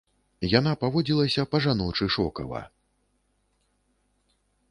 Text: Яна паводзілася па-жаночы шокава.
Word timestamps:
Яна 0.59 0.71
паводзілася 0.83 1.41
па-жаночы 1.51 2.05
шокава. 2.17 2.61